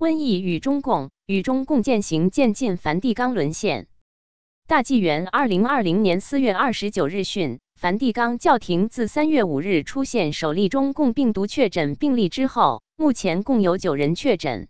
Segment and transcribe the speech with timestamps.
[0.00, 3.86] 瘟疫与中共，与中共渐行渐近，梵蒂冈沦陷。
[4.66, 14.68] 大纪元二零二零年四月二十九日讯，梵蒂冈教廷自三月五日出现首例中共病毒确诊病例之后，目前共有九人确诊。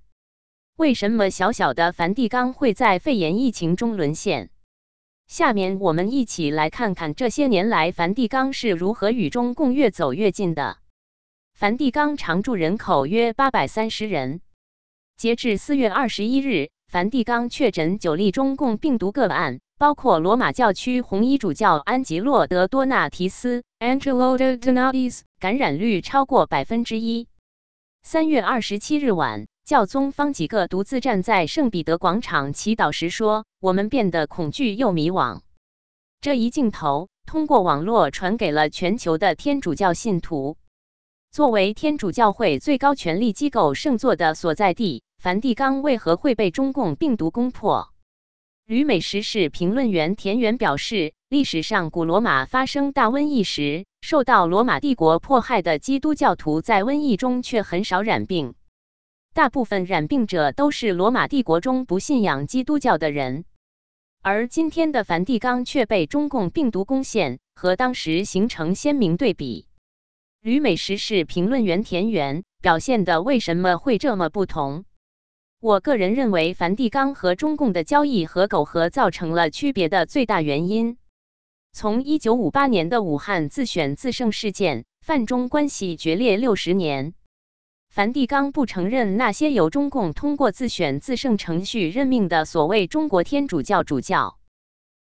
[0.77, 4.51] 为什么小小的梵蒂冈会在肺炎疫情中沦陷？
[5.29, 10.79] 下面我们一起来看看这些年来梵蒂冈是如何与中共越走越近的。
[11.55, 14.41] 梵蒂冈常住人口约八百三十人。
[15.21, 27.29] 截至四月二十一日，梵蒂冈确诊九例中共病毒个案，包括罗马教区红衣主教安吉洛·德多纳提斯 （Angelo de Donatis），感染率超过百分之一。
[28.03, 35.41] 三月二十七日晚，教宗方几个独自站在圣彼得广场祈祷时说：“我们变得恐惧又迷惘。”
[36.23, 40.57] 这一镜头通过网络传给了全球的天主教信徒。
[41.33, 45.05] 作为天主教会最高权力机构圣座的所在地。
[45.17, 47.91] 梵蒂冈为何会被中共病毒攻破？
[48.67, 58.55] 旅美时事评论员田园表示，历史上古罗马发生大瘟疫时，受到罗马帝国迫害的基督教徒在瘟疫中却很少染病，
[59.33, 63.45] 大部分染病者都是罗马帝国中不信仰基督教的人。
[64.21, 69.67] 而今天的梵蒂冈却被中共病毒攻陷，和当时形成鲜明对比。
[70.43, 74.85] 旅美食是评论员田园表现的为什么会这么不同？
[75.61, 80.97] 我个人认为，梵蒂冈和中共的交易和苟合造成了区别的最大原因。
[81.75, 87.13] 从一九五八年的武汉自选自胜事件，梵中关系决裂六十年。
[87.91, 94.39] 梵蒂冈不承认那些由中共通过自选自胜程序任命的所谓中国天主教主教。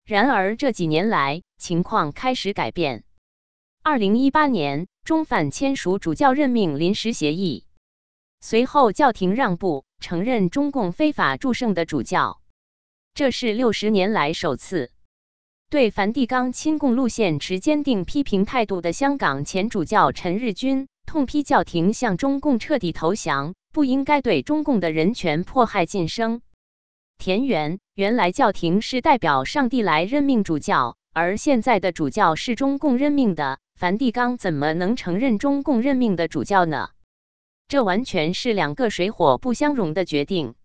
[0.05, 3.03] 然而这几年来，情况开始改变。
[3.81, 7.65] 二零一八年，中梵签署主教任命临时协议，
[8.39, 9.85] 随后教廷让步。
[9.99, 12.41] 承认中共非法祝圣的主教，
[13.13, 14.91] 这是六十年来首次。
[15.69, 26.41] 对梵蒂冈亲共路线持坚定批评态度的香港前主教陈日君，痛批教廷向中共彻底投降，不应该对中共的人权迫害晋升。
[27.17, 36.91] 田园原来教廷是代表上帝来任命主教，而现在的主教是中共任命的，梵蒂冈怎么能承认中共任命的主教呢？
[37.67, 40.55] 这完全是两个水火不相容的决定。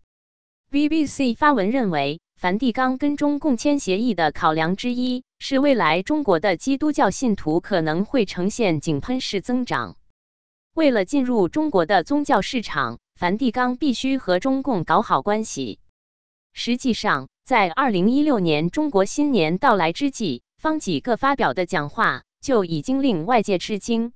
[0.70, 9.96] BBC 发文认为，梵蒂冈跟中共签协议的考量之一是，未来中国的基督教信徒可能会呈现井喷式增长。
[10.74, 15.80] 为了进入中国的宗教市场，梵蒂冈必须和中共搞好关系。
[16.52, 24.12] 实际上，在2016年中国新年到来之际，方几个发表的讲话就已经令外界吃惊。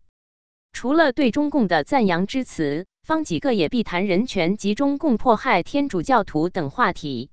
[0.72, 7.30] 除了对中共的赞扬之词，方几个也必谈人权及中共迫害天主教徒等话题。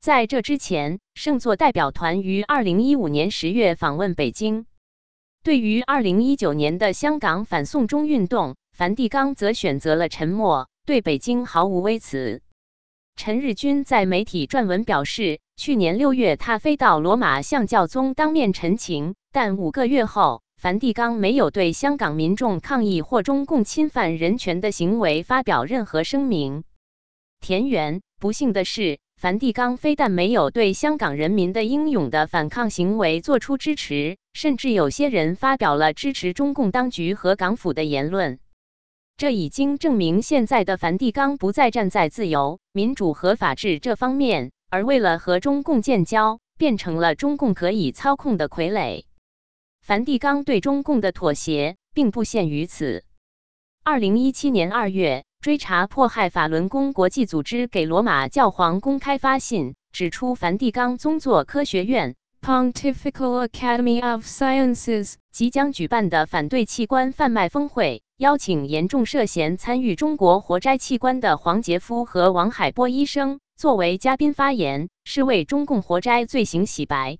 [0.00, 4.66] 在这之前，圣座代表团于二零一五年十月访问北京。
[5.42, 12.42] 对于二零一九年的香港反送中运动，梵蒂冈则选择了沉默，对北京毫无微词。
[13.16, 20.42] 陈日军在媒体撰文表示，去年六月他飞到罗马向教宗当面陈情，但五个月后。
[20.56, 26.64] 梵蒂冈没有对香港民众抗议或中共侵犯人权的行为发表任何声明。
[27.40, 38.40] 田园不幸的是，梵蒂冈非但没有对香港人民的英勇的反抗行为做出支持，甚至有些人发表了支持中共当局和港府的言论。
[39.16, 49.04] 这已经证明，现在的梵蒂冈不再站在自由、民主和法治这方面，而为了和中共建交，变成了中共可以操控的傀儡。
[49.88, 53.04] 梵蒂冈对中共的妥协并不限于此。
[53.82, 77.16] 二零一七年二月，追查迫害法轮功国际组织给罗马教皇公开发信，指出梵蒂冈宗座科学院 （Pontifical Academy of Sciences） 即将举办的反对器官贩卖峰会，邀请严重涉嫌参与中国活摘器官的黄杰夫和王海波医生作为嘉宾发言，是为中共活摘罪行洗白。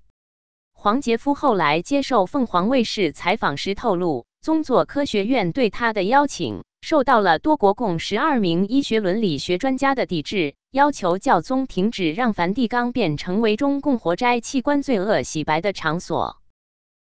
[0.81, 16.37] 黄杰夫后来接受凤凰卫视采访时透露，宗座科学院对他的邀请受到了多国共十二名医学伦理学专家的抵制，要求教宗停止让梵蒂冈变成为中共活摘器官罪恶洗白的场所。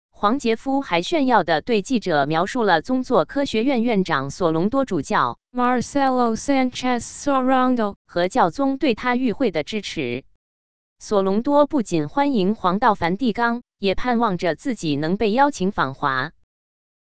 [0.10, 10.24] 黄杰夫还炫耀地对记者描述了宗座科学院院长索隆多主教 Marcelo Sanchez Sorondo 和教宗对他与会的支持。
[11.00, 13.64] 索隆多不仅欢迎黄道梵蒂冈。
[13.80, 16.32] 也盼望着自己能被邀请访华。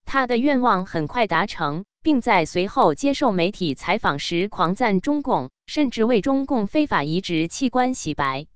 [0.05, 8.47] 他的愿望很快达成，并在随后接受媒体采访时狂赞中共，甚至为中共非法移植器官洗白。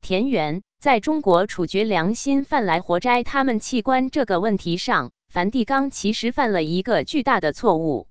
[0.00, 8.08] 田园在中国处决良心犯来活摘他们器官这个问题上，梵蒂冈其实犯了一个巨大的错误。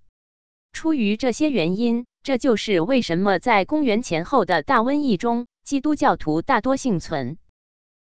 [0.72, 7.38] 出于这些原因，这就是为什么在公元前后的大瘟疫中，基督教徒大多幸存，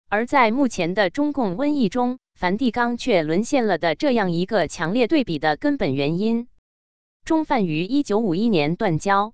[0.09, 6.47] 而在目前的中共瘟疫中，梵蒂冈却沦陷了的这样一个强烈对比的根本原因。
[7.23, 9.33] 中梵于一九五一年断交。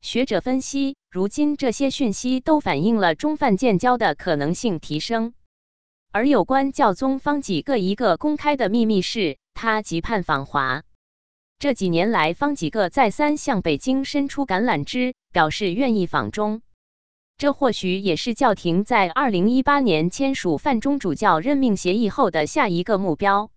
[0.00, 5.34] 学者分析，如今这些讯息都反映了中梵建交的可能性提升。
[6.12, 10.84] 而有关教宗方几个一个公开的秘密是，他急盼访华。
[11.58, 16.62] 这几年来，方几个再三向北京伸出橄榄枝，表示愿意访中。
[17.38, 23.50] 这或许也是教廷在二零一八年签署梵中主教任命协议后的下一个目标。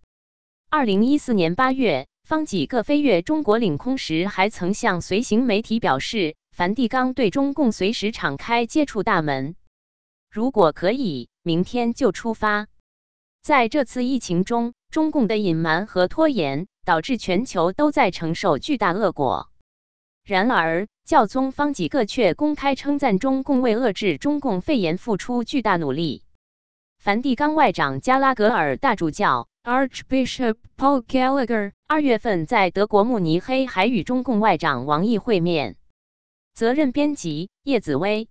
[0.69, 2.07] 二零一四年八月。
[2.24, 9.56] 方几个飞越中国领空时，还曾向随行媒体表示，梵蒂冈对中共随时敞开接触大门，
[10.30, 12.68] 如果可以，明天就出发。
[13.42, 19.50] 在这次疫情中，中共的隐瞒和拖延导致全球都在承受巨大恶果。
[20.23, 26.23] 然而，教宗方几个却公开称赞中共为遏制中共肺炎付出巨大努力。
[26.97, 29.47] 梵蒂冈外长加拉格尔大主教。
[29.63, 35.75] Archbishop Paul Gallagher 二月份在德国慕尼黑还与中共外长王毅会面。
[36.56, 38.27] 责任编辑：叶子薇。